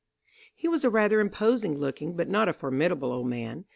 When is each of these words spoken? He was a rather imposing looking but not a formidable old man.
He 0.55 0.67
was 0.67 0.83
a 0.83 0.89
rather 0.89 1.19
imposing 1.19 1.77
looking 1.77 2.15
but 2.15 2.27
not 2.27 2.49
a 2.49 2.53
formidable 2.53 3.11
old 3.11 3.27
man. 3.27 3.65